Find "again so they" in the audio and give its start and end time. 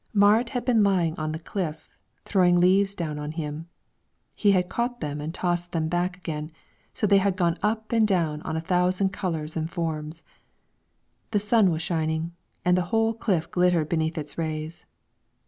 6.17-7.19